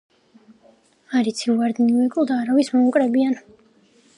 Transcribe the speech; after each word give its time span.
არ 1.19 1.29
იცი 1.31 1.53
ვარდნი 1.59 1.91
უეკლოდ 1.99 2.33
არავის 2.39 2.73
მოუკრებიან 2.77 3.37